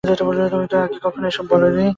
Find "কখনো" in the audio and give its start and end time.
0.99-1.25